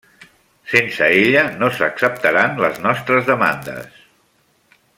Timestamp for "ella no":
1.17-1.69